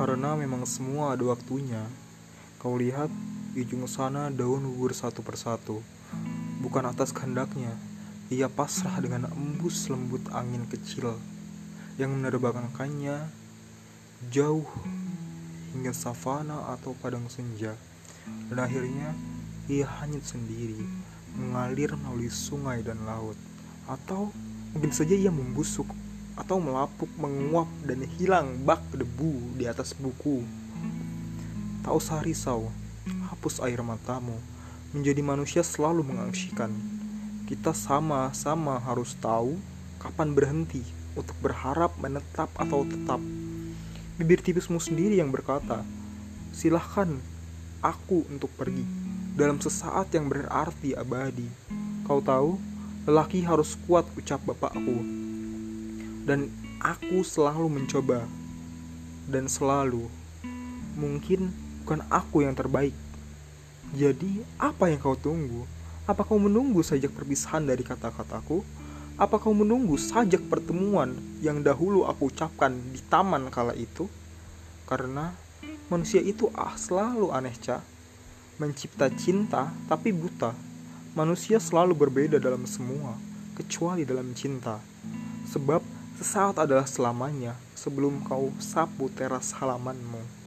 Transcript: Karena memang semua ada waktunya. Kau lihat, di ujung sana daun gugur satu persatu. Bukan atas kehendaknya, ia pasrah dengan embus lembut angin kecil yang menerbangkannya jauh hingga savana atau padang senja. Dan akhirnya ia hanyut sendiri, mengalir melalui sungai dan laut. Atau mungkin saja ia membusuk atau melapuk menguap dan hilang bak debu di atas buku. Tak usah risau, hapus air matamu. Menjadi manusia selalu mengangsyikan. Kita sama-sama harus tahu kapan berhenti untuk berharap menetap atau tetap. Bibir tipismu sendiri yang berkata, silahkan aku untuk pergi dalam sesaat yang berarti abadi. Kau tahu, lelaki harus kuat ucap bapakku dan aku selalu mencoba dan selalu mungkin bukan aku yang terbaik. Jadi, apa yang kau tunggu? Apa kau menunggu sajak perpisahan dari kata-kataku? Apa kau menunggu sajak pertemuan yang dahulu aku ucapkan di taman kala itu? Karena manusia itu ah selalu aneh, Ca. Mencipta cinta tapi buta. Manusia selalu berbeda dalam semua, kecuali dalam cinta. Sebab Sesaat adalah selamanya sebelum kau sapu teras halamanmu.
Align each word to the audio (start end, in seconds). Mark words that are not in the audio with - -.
Karena 0.00 0.32
memang 0.32 0.64
semua 0.64 1.12
ada 1.12 1.28
waktunya. 1.28 1.84
Kau 2.56 2.72
lihat, 2.80 3.12
di 3.52 3.68
ujung 3.68 3.84
sana 3.84 4.32
daun 4.32 4.64
gugur 4.64 4.96
satu 4.96 5.20
persatu. 5.20 5.84
Bukan 6.64 6.88
atas 6.88 7.12
kehendaknya, 7.12 7.76
ia 8.32 8.48
pasrah 8.48 8.96
dengan 8.96 9.28
embus 9.28 9.92
lembut 9.92 10.24
angin 10.32 10.64
kecil 10.72 11.20
yang 12.00 12.16
menerbangkannya 12.16 13.28
jauh 14.32 14.64
hingga 15.76 15.92
savana 15.92 16.72
atau 16.72 16.96
padang 16.96 17.28
senja. 17.28 17.76
Dan 18.48 18.56
akhirnya 18.56 19.12
ia 19.68 19.84
hanyut 20.00 20.24
sendiri, 20.24 20.80
mengalir 21.36 21.92
melalui 22.00 22.32
sungai 22.32 22.80
dan 22.80 23.04
laut. 23.04 23.36
Atau 23.84 24.32
mungkin 24.72 24.96
saja 24.96 25.12
ia 25.12 25.28
membusuk 25.28 25.92
atau 26.40 26.56
melapuk 26.56 27.12
menguap 27.20 27.68
dan 27.84 28.00
hilang 28.16 28.56
bak 28.64 28.80
debu 28.96 29.60
di 29.60 29.68
atas 29.68 29.92
buku. 29.92 30.40
Tak 31.84 31.92
usah 31.92 32.24
risau, 32.24 32.72
hapus 33.28 33.60
air 33.60 33.84
matamu. 33.84 34.36
Menjadi 34.96 35.20
manusia 35.20 35.62
selalu 35.62 36.02
mengangsyikan. 36.02 36.72
Kita 37.44 37.76
sama-sama 37.76 38.80
harus 38.80 39.12
tahu 39.20 39.60
kapan 40.00 40.32
berhenti 40.32 40.82
untuk 41.12 41.36
berharap 41.44 41.92
menetap 42.00 42.48
atau 42.56 42.88
tetap. 42.88 43.20
Bibir 44.16 44.40
tipismu 44.40 44.80
sendiri 44.80 45.20
yang 45.20 45.28
berkata, 45.30 45.84
silahkan 46.50 47.20
aku 47.84 48.24
untuk 48.32 48.50
pergi 48.56 48.84
dalam 49.36 49.60
sesaat 49.60 50.10
yang 50.16 50.26
berarti 50.26 50.96
abadi. 50.96 51.46
Kau 52.04 52.18
tahu, 52.18 52.58
lelaki 53.06 53.46
harus 53.46 53.78
kuat 53.86 54.04
ucap 54.18 54.42
bapakku 54.42 55.20
dan 56.24 56.52
aku 56.80 57.24
selalu 57.24 57.80
mencoba 57.80 58.24
dan 59.30 59.46
selalu 59.46 60.08
mungkin 60.98 61.52
bukan 61.90 62.06
aku 62.06 62.46
yang 62.46 62.54
terbaik. 62.54 62.94
Jadi, 63.90 64.46
apa 64.62 64.86
yang 64.86 65.02
kau 65.02 65.18
tunggu? 65.18 65.66
Apa 66.06 66.22
kau 66.22 66.38
menunggu 66.38 66.86
sajak 66.86 67.10
perpisahan 67.10 67.66
dari 67.66 67.82
kata-kataku? 67.82 68.62
Apa 69.18 69.42
kau 69.42 69.50
menunggu 69.50 69.98
sajak 69.98 70.46
pertemuan 70.46 71.18
yang 71.42 71.60
dahulu 71.66 72.06
aku 72.06 72.30
ucapkan 72.30 72.70
di 72.94 73.02
taman 73.10 73.50
kala 73.50 73.74
itu? 73.74 74.06
Karena 74.86 75.34
manusia 75.90 76.22
itu 76.22 76.46
ah 76.54 76.78
selalu 76.78 77.34
aneh, 77.34 77.58
Ca. 77.58 77.82
Mencipta 78.62 79.10
cinta 79.10 79.74
tapi 79.90 80.14
buta. 80.14 80.54
Manusia 81.18 81.58
selalu 81.58 81.98
berbeda 81.98 82.38
dalam 82.38 82.70
semua, 82.70 83.18
kecuali 83.58 84.06
dalam 84.06 84.30
cinta. 84.38 84.78
Sebab 85.50 85.82
Sesaat 86.20 86.60
adalah 86.68 86.84
selamanya 86.84 87.56
sebelum 87.72 88.20
kau 88.20 88.52
sapu 88.60 89.08
teras 89.08 89.56
halamanmu. 89.56 90.39